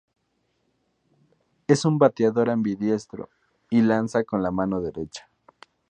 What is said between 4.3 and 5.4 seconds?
la mano derecha.